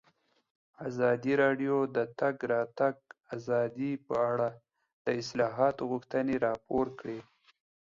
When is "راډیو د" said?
1.43-1.89